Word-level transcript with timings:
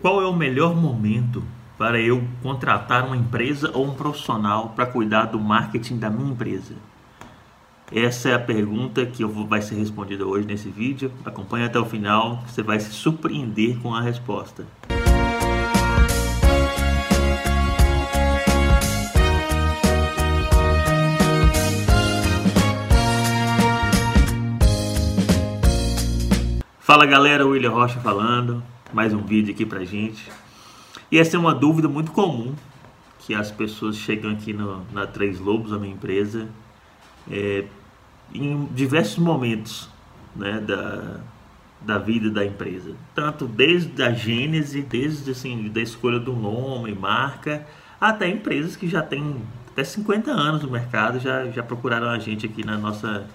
Qual 0.00 0.22
é 0.22 0.26
o 0.26 0.32
melhor 0.32 0.74
momento 0.74 1.44
para 1.76 2.00
eu 2.00 2.26
contratar 2.42 3.04
uma 3.04 3.18
empresa 3.18 3.70
ou 3.74 3.84
um 3.84 3.94
profissional 3.94 4.70
para 4.70 4.86
cuidar 4.86 5.26
do 5.26 5.38
marketing 5.38 5.98
da 5.98 6.08
minha 6.08 6.32
empresa? 6.32 6.74
Essa 7.92 8.30
é 8.30 8.34
a 8.34 8.38
pergunta 8.38 9.04
que 9.04 9.22
eu 9.22 9.28
vou, 9.28 9.46
vai 9.46 9.60
ser 9.60 9.74
respondida 9.74 10.24
hoje 10.24 10.46
nesse 10.46 10.70
vídeo. 10.70 11.12
Acompanhe 11.22 11.66
até 11.66 11.78
o 11.78 11.84
final, 11.84 12.42
você 12.46 12.62
vai 12.62 12.80
se 12.80 12.90
surpreender 12.92 13.78
com 13.80 13.94
a 13.94 14.00
resposta. 14.00 14.66
Fala 26.78 27.04
galera, 27.04 27.46
William 27.46 27.70
Rocha 27.70 28.00
falando 28.00 28.62
mais 28.92 29.14
um 29.14 29.22
vídeo 29.22 29.52
aqui 29.52 29.64
pra 29.64 29.84
gente. 29.84 30.30
E 31.10 31.18
essa 31.18 31.36
é 31.36 31.40
uma 31.40 31.54
dúvida 31.54 31.88
muito 31.88 32.10
comum 32.10 32.54
que 33.20 33.34
as 33.34 33.50
pessoas 33.50 33.96
chegam 33.96 34.30
aqui 34.30 34.52
no, 34.52 34.84
na 34.92 35.06
Três 35.06 35.38
Lobos, 35.38 35.72
a 35.72 35.78
minha 35.78 35.92
empresa, 35.92 36.48
é, 37.30 37.64
em 38.34 38.64
diversos 38.66 39.18
momentos 39.18 39.88
né, 40.34 40.58
da, 40.60 41.20
da 41.80 41.98
vida 41.98 42.30
da 42.30 42.44
empresa. 42.44 42.94
Tanto 43.14 43.46
desde 43.46 44.02
a 44.02 44.12
gênese, 44.12 44.82
desde 44.82 45.30
assim, 45.30 45.68
da 45.68 45.80
escolha 45.80 46.18
do 46.18 46.32
nome, 46.32 46.92
marca, 46.92 47.66
até 48.00 48.28
empresas 48.28 48.74
que 48.74 48.88
já 48.88 49.02
têm 49.02 49.36
até 49.70 49.84
50 49.84 50.30
anos 50.30 50.62
no 50.62 50.70
mercado, 50.70 51.20
já, 51.20 51.48
já 51.50 51.62
procuraram 51.62 52.08
a 52.08 52.18
gente 52.18 52.46
aqui 52.46 52.64
na 52.64 52.76
nossa, 52.76 53.26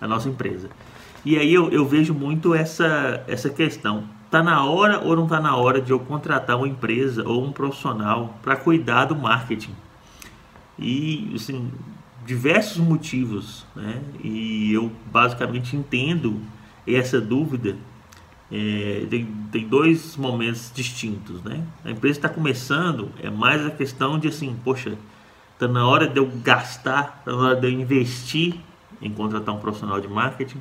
na 0.00 0.08
nossa 0.08 0.28
empresa. 0.28 0.68
E 1.24 1.38
aí 1.38 1.54
eu, 1.54 1.70
eu 1.70 1.86
vejo 1.86 2.12
muito 2.12 2.54
essa, 2.54 3.24
essa 3.26 3.48
questão 3.48 4.04
Tá 4.34 4.42
na 4.42 4.64
hora 4.64 4.98
ou 4.98 5.14
não 5.14 5.28
tá 5.28 5.38
na 5.38 5.54
hora 5.54 5.80
de 5.80 5.92
eu 5.92 6.00
contratar 6.00 6.56
uma 6.56 6.66
empresa 6.66 7.22
ou 7.24 7.44
um 7.44 7.52
profissional 7.52 8.36
para 8.42 8.56
cuidar 8.56 9.04
do 9.04 9.14
marketing? 9.14 9.70
E 10.76 11.30
assim, 11.36 11.70
diversos 12.26 12.78
motivos, 12.78 13.64
né? 13.76 14.02
E 14.24 14.72
eu 14.72 14.90
basicamente 15.06 15.76
entendo 15.76 16.40
essa 16.84 17.20
dúvida. 17.20 17.76
É, 18.50 19.06
tem, 19.08 19.24
tem 19.52 19.68
dois 19.68 20.16
momentos 20.16 20.72
distintos, 20.74 21.40
né? 21.44 21.64
A 21.84 21.92
empresa 21.92 22.18
está 22.18 22.28
começando, 22.28 23.12
é 23.22 23.30
mais 23.30 23.64
a 23.64 23.70
questão 23.70 24.18
de 24.18 24.26
assim, 24.26 24.56
poxa, 24.64 24.98
tá 25.60 25.68
na 25.68 25.86
hora 25.86 26.08
de 26.08 26.18
eu 26.18 26.28
gastar, 26.42 27.22
tá 27.24 27.30
na 27.30 27.38
hora 27.38 27.54
de 27.54 27.68
eu 27.68 27.70
investir 27.70 28.56
em 29.00 29.12
contratar 29.12 29.54
um 29.54 29.60
profissional 29.60 30.00
de 30.00 30.08
marketing. 30.08 30.60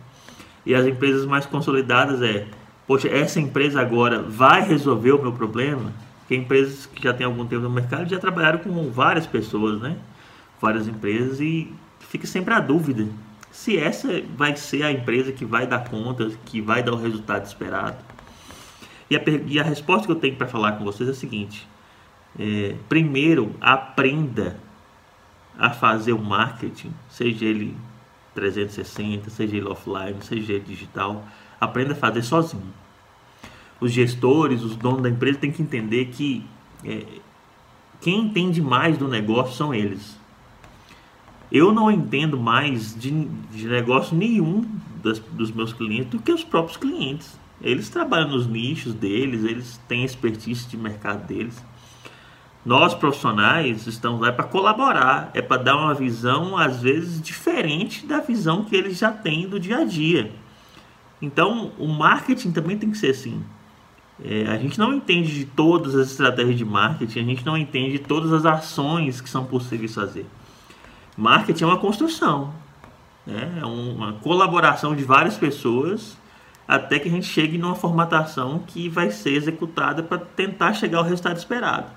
E 0.63 0.75
as 0.75 0.85
empresas 0.85 1.25
mais 1.25 1.47
consolidadas 1.47 2.21
é 2.21 2.45
poxa, 2.93 3.07
essa 3.07 3.39
empresa 3.39 3.81
agora 3.81 4.21
vai 4.21 4.61
resolver 4.61 5.13
o 5.13 5.19
meu 5.19 5.33
problema? 5.33 5.91
Porque 6.19 6.35
empresas 6.35 6.85
que 6.85 7.01
já 7.01 7.11
têm 7.11 7.25
algum 7.25 7.43
tempo 7.43 7.63
no 7.63 7.69
mercado 7.71 8.07
já 8.07 8.19
trabalharam 8.19 8.59
com 8.59 8.91
várias 8.91 9.25
pessoas, 9.25 9.81
né? 9.81 9.97
Várias 10.61 10.87
empresas 10.87 11.39
e 11.39 11.73
fica 12.01 12.27
sempre 12.27 12.53
a 12.53 12.59
dúvida 12.59 13.07
se 13.51 13.79
essa 13.79 14.21
vai 14.37 14.55
ser 14.55 14.83
a 14.83 14.91
empresa 14.91 15.31
que 15.31 15.43
vai 15.43 15.65
dar 15.65 15.89
conta, 15.89 16.29
que 16.45 16.61
vai 16.61 16.83
dar 16.83 16.93
o 16.93 16.95
resultado 16.95 17.43
esperado. 17.47 17.97
E 19.09 19.15
a, 19.15 19.21
e 19.47 19.59
a 19.59 19.63
resposta 19.63 20.05
que 20.05 20.11
eu 20.11 20.15
tenho 20.15 20.35
para 20.35 20.45
falar 20.45 20.73
com 20.73 20.83
vocês 20.83 21.09
é 21.09 21.13
a 21.13 21.15
seguinte: 21.15 21.67
é, 22.37 22.75
primeiro, 22.87 23.55
aprenda 23.59 24.55
a 25.57 25.71
fazer 25.71 26.13
o 26.13 26.19
marketing, 26.19 26.93
seja 27.09 27.43
ele 27.43 27.75
360, 28.35 29.31
seja 29.31 29.57
ele 29.57 29.67
offline, 29.67 30.17
seja 30.21 30.53
ele 30.53 30.63
digital 30.63 31.25
aprenda 31.63 31.93
a 31.93 31.95
fazer 31.95 32.21
sozinho. 32.21 32.82
Os 33.83 33.91
gestores, 33.91 34.63
os 34.63 34.77
donos 34.77 35.01
da 35.01 35.09
empresa 35.09 35.39
têm 35.39 35.51
que 35.51 35.61
entender 35.61 36.05
que 36.05 36.41
é, 36.85 37.03
quem 37.99 38.21
entende 38.21 38.61
mais 38.61 38.97
do 38.97 39.09
negócio 39.09 39.53
são 39.57 39.73
eles. 39.73 40.17
Eu 41.51 41.73
não 41.73 41.91
entendo 41.91 42.39
mais 42.39 42.97
de, 42.97 43.11
de 43.51 43.67
negócio 43.67 44.15
nenhum 44.15 44.65
das, 45.03 45.19
dos 45.19 45.51
meus 45.51 45.73
clientes 45.73 46.11
do 46.11 46.19
que 46.19 46.31
os 46.31 46.45
próprios 46.45 46.77
clientes. 46.77 47.37
Eles 47.61 47.89
trabalham 47.89 48.29
nos 48.29 48.47
nichos 48.47 48.93
deles, 48.93 49.43
eles 49.43 49.77
têm 49.85 50.05
expertise 50.05 50.65
de 50.65 50.77
mercado 50.77 51.27
deles. 51.27 51.61
Nós 52.65 52.93
profissionais 52.93 53.85
estamos 53.85 54.21
lá 54.21 54.31
para 54.31 54.45
colaborar, 54.45 55.29
é 55.33 55.41
para 55.41 55.61
dar 55.61 55.75
uma 55.75 55.93
visão 55.93 56.55
às 56.55 56.81
vezes 56.81 57.21
diferente 57.21 58.05
da 58.05 58.21
visão 58.21 58.63
que 58.63 58.77
eles 58.77 58.97
já 58.97 59.11
têm 59.11 59.45
do 59.45 59.59
dia 59.59 59.79
a 59.79 59.83
dia. 59.83 60.31
Então, 61.21 61.73
o 61.77 61.89
marketing 61.89 62.53
também 62.53 62.77
tem 62.77 62.89
que 62.89 62.97
ser 62.97 63.09
assim. 63.09 63.43
É, 64.23 64.47
a 64.47 64.57
gente 64.57 64.77
não 64.77 64.93
entende 64.93 65.33
de 65.33 65.45
todas 65.45 65.95
as 65.95 66.11
estratégias 66.11 66.57
de 66.57 66.65
marketing, 66.65 67.19
a 67.19 67.23
gente 67.23 67.45
não 67.45 67.57
entende 67.57 67.93
de 67.93 67.99
todas 67.99 68.31
as 68.31 68.45
ações 68.45 69.21
que 69.21 69.29
são 69.29 69.45
possíveis 69.45 69.95
fazer. 69.95 70.25
Marketing 71.17 71.63
é 71.63 71.67
uma 71.67 71.77
construção, 71.77 72.53
né? 73.25 73.59
é 73.61 73.65
uma 73.65 74.13
colaboração 74.13 74.95
de 74.95 75.03
várias 75.03 75.37
pessoas 75.37 76.17
até 76.67 76.97
que 76.99 77.07
a 77.07 77.11
gente 77.11 77.27
chegue 77.27 77.57
numa 77.57 77.75
formatação 77.75 78.59
que 78.65 78.87
vai 78.87 79.11
ser 79.11 79.31
executada 79.31 80.01
para 80.01 80.17
tentar 80.17 80.73
chegar 80.73 80.99
ao 80.99 81.03
resultado 81.03 81.37
esperado. 81.37 81.87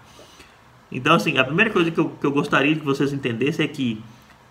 Então, 0.90 1.14
assim, 1.14 1.38
a 1.38 1.44
primeira 1.44 1.70
coisa 1.70 1.90
que 1.90 1.98
eu, 1.98 2.08
que 2.08 2.26
eu 2.26 2.32
gostaria 2.32 2.74
que 2.74 2.84
vocês 2.84 3.12
entendessem 3.12 3.64
é 3.64 3.68
que 3.68 4.02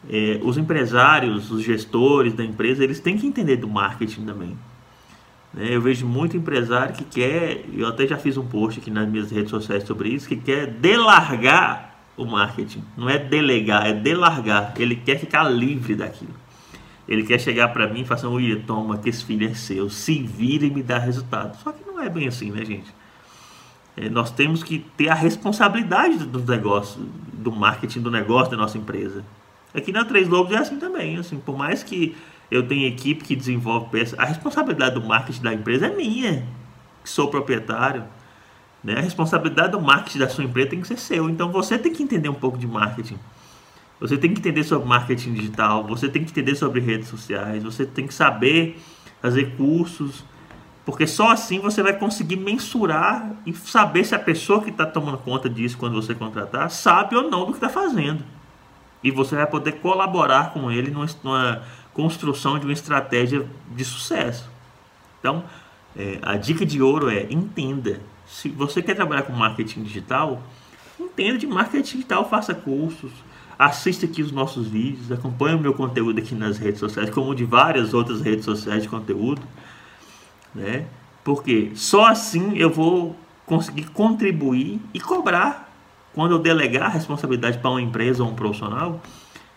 é, 0.10 0.40
os 0.44 0.58
empresários, 0.58 1.52
os 1.52 1.64
gestores 1.64 2.34
da 2.34 2.44
empresa, 2.44 2.84
eles 2.84 3.00
têm 3.00 3.18
que 3.18 3.26
entender 3.26 3.58
do 3.58 3.68
marketing 3.68 4.26
também. 4.26 4.58
Né? 5.56 5.70
Eu 5.70 5.82
vejo 5.82 6.06
muito 6.06 6.36
empresário 6.36 6.94
que 6.94 7.06
quer, 7.06 7.64
eu 7.74 7.88
até 7.88 8.06
já 8.06 8.18
fiz 8.18 8.36
um 8.36 8.46
post 8.46 8.80
aqui 8.80 8.92
nas 8.92 9.08
minhas 9.08 9.32
redes 9.32 9.50
sociais 9.50 9.84
sobre 9.86 10.10
isso, 10.10 10.28
que 10.28 10.36
quer 10.36 10.68
delargar 10.68 11.96
o 12.18 12.26
marketing. 12.26 12.84
Não 12.98 13.10
é 13.10 13.18
delegar, 13.18 13.88
é 13.88 13.94
delargar. 13.94 14.74
Ele 14.78 14.96
quer 14.96 15.18
ficar 15.18 15.44
livre 15.44 15.96
daquilo. 15.96 16.36
Ele 17.08 17.24
quer 17.24 17.40
chegar 17.40 17.70
para 17.70 17.88
mim 17.88 18.02
e 18.02 18.06
falar 18.06 18.20
assim, 18.20 18.28
William, 18.28 18.62
toma, 18.62 18.98
que 18.98 19.10
esse 19.10 19.24
filho 19.24 19.48
é 19.48 19.54
seu, 19.54 19.90
se 19.90 20.22
vira 20.22 20.66
e 20.66 20.72
me 20.72 20.84
dá 20.84 20.98
resultado. 20.98 21.56
Só 21.62 21.72
que 21.72 21.86
não 21.86 22.02
é 22.02 22.10
bem 22.10 22.28
assim, 22.28 22.52
né, 22.52 22.66
gente? 22.66 22.94
É, 23.96 24.10
nós 24.10 24.32
temos 24.32 24.64
que 24.64 24.80
ter 24.98 25.10
a 25.10 25.14
responsabilidade 25.14 26.18
do 26.18 26.40
negócio, 26.40 27.02
do 27.32 27.52
marketing 27.52 28.02
do 28.02 28.12
negócio 28.12 28.52
da 28.52 28.58
nossa 28.58 28.78
empresa. 28.78 29.24
Aqui 29.74 29.92
na 29.92 30.04
Três 30.04 30.28
Lobos 30.28 30.54
é 30.54 30.58
assim 30.58 30.78
também. 30.78 31.18
Assim, 31.18 31.38
por 31.38 31.58
mais 31.58 31.84
que 31.84 32.16
eu 32.50 32.68
tenha 32.68 32.88
equipe 32.88 33.24
que 33.24 33.36
desenvolve 33.36 33.90
peças, 33.90 34.18
a 34.20 34.26
responsabilidade 34.26 34.96
do 34.96 35.06
marketing 35.06 35.42
da 35.42 35.54
empresa 35.54 35.88
é 35.88 35.96
minha, 35.96 36.46
que 37.04 37.10
sou 37.10 37.28
proprietário. 37.28 38.04
Né? 38.84 38.98
A 38.98 39.02
responsabilidade 39.02 39.72
do 39.72 39.82
marketing 39.82 40.20
da 40.20 40.30
sua 40.30 40.44
empresa 40.44 40.70
tem 40.70 40.82
que 40.82 40.88
ser 40.88 40.98
seu. 40.98 41.30
Então 41.30 41.52
você 41.52 41.78
tem 41.78 41.92
que 41.92 42.04
entender 42.04 42.30
um 42.30 42.36
pouco 42.36 42.58
de 42.58 42.68
marketing. 42.68 43.18
Você 44.00 44.18
tem 44.18 44.34
que 44.34 44.40
entender 44.40 44.64
sobre 44.64 44.88
marketing 44.88 45.34
digital, 45.34 45.84
você 45.86 46.10
tem 46.10 46.24
que 46.24 46.30
entender 46.30 46.56
sobre 46.56 46.82
redes 46.82 47.08
sociais, 47.08 47.64
você 47.64 47.86
tem 47.86 48.06
que 48.06 48.14
saber 48.14 48.80
fazer 49.22 49.56
cursos, 49.56 50.24
porque 50.86 51.08
só 51.08 51.32
assim 51.32 51.60
você 51.60 51.82
vai 51.82 51.94
conseguir 51.94 52.36
mensurar 52.36 53.32
e 53.46 53.54
saber 53.54 54.04
se 54.04 54.14
a 54.14 54.20
pessoa 54.20 54.62
que 54.62 54.70
está 54.70 54.86
tomando 54.86 55.18
conta 55.20 55.50
disso 55.50 55.78
quando 55.78 55.96
você 55.96 56.14
contratar 56.14 56.70
sabe 56.70 57.16
ou 57.16 57.30
não 57.30 57.46
do 57.46 57.54
que 57.54 57.58
está 57.58 57.70
fazendo 57.70 58.24
e 59.06 59.12
você 59.12 59.36
vai 59.36 59.46
poder 59.46 59.74
colaborar 59.74 60.52
com 60.52 60.72
ele 60.72 60.90
numa, 60.90 61.06
numa 61.24 61.62
construção 61.96 62.60
de 62.60 62.66
uma 62.66 62.74
estratégia 62.74 63.48
de 63.72 63.86
sucesso. 63.86 64.48
Então, 65.20 65.44
é, 65.96 66.20
a 66.22 66.36
dica 66.36 66.66
de 66.66 66.82
ouro 66.82 67.10
é 67.10 67.26
entenda. 67.32 68.02
Se 68.28 68.50
você 68.50 68.82
quer 68.82 68.96
trabalhar 68.96 69.24
com 69.24 69.32
marketing 69.32 69.82
digital, 69.84 70.44
entenda 71.00 71.38
de 71.38 71.48
marketing 71.48 71.98
digital, 71.98 72.30
faça 72.30 72.54
cursos, 72.54 73.12
assista 73.58 74.06
aqui 74.06 74.22
os 74.22 74.32
nossos 74.32 74.68
vídeos, 74.68 75.10
acompanhe 75.10 75.56
o 75.56 75.60
meu 75.60 75.74
conteúdo 75.74 76.20
aqui 76.20 76.36
nas 76.36 76.58
redes 76.58 76.82
sociais, 76.82 77.10
como 77.10 77.34
de 77.34 77.46
várias 77.46 77.94
outras 77.94 78.22
redes 78.22 78.44
sociais 78.44 78.84
de 78.84 78.90
conteúdo, 78.90 79.42
né? 80.54 80.86
Porque 81.24 81.72
só 81.76 82.08
assim 82.08 82.58
eu 82.58 82.70
vou 82.70 83.16
conseguir 83.46 83.86
contribuir 83.92 84.82
e 84.94 85.00
cobrar 85.00 85.72
quando 86.14 86.32
eu 86.32 86.40
delegar 86.40 86.84
a 86.84 86.90
responsabilidade 86.90 87.58
para 87.58 87.70
uma 87.70 87.82
empresa 87.82 88.22
ou 88.22 88.30
um 88.30 88.36
profissional, 88.36 89.02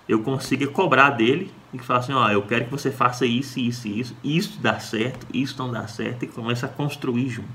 eu 0.08 0.22
consiga 0.22 0.66
cobrar 0.66 1.10
dele 1.10 1.52
e 1.72 1.78
falar 1.78 2.00
assim, 2.00 2.12
ó, 2.12 2.28
eu 2.30 2.42
quero 2.42 2.64
que 2.64 2.70
você 2.70 2.90
faça 2.90 3.26
isso, 3.26 3.60
isso 3.60 3.86
e 3.86 4.00
isso, 4.00 4.16
isso 4.24 4.58
dá 4.60 4.80
certo, 4.80 5.26
isso 5.32 5.56
não 5.58 5.70
dá 5.70 5.86
certo, 5.86 6.24
e 6.24 6.26
começa 6.28 6.66
a 6.66 6.68
construir 6.68 7.28
junto. 7.28 7.48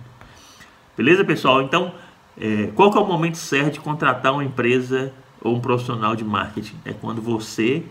Beleza, 0.95 1.25
pessoal? 1.25 1.63
Então, 1.63 1.91
é, 2.39 2.67
qual 2.75 2.91
que 2.91 2.97
é 2.97 3.01
o 3.01 3.05
momento 3.05 3.38
certo 3.38 3.73
de 3.73 3.79
contratar 3.79 4.31
uma 4.31 4.44
empresa 4.44 5.11
ou 5.41 5.55
um 5.55 5.59
profissional 5.59 6.15
de 6.15 6.23
marketing? 6.23 6.75
É 6.85 6.94
quando 6.94 7.21
você 7.21 7.83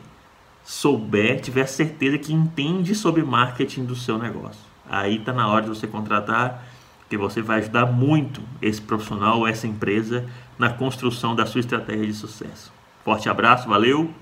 souber, 0.63 1.41
tiver 1.41 1.67
certeza 1.67 2.17
que 2.19 2.33
entende 2.33 2.95
sobre 2.95 3.25
marketing 3.25 3.85
do 3.85 3.97
seu 3.97 4.17
negócio. 4.17 4.61
Aí 4.89 5.17
está 5.17 5.33
na 5.33 5.49
hora 5.49 5.63
de 5.63 5.69
você 5.69 5.89
contratar 5.89 6.65
que 7.11 7.17
você 7.17 7.43
vai 7.43 7.59
ajudar 7.59 7.87
muito 7.87 8.41
esse 8.61 8.81
profissional 8.81 9.41
ou 9.41 9.49
essa 9.49 9.67
empresa 9.67 10.25
na 10.59 10.71
construção 10.71 11.35
da 11.35 11.45
sua 11.45 11.61
estratégia 11.61 12.07
de 12.07 12.15
sucesso. 12.15 12.73
Forte 13.05 13.29
abraço, 13.29 13.69
valeu! 13.69 14.15